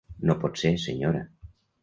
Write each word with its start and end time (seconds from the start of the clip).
No 0.29 0.35
pot 0.43 0.57
ser, 0.61 0.71
senyora. 0.85 1.21